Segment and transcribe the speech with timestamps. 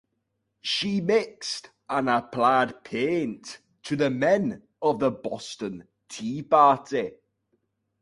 [0.61, 7.11] She mixed and applied paint to the men of the Boston Tea Party.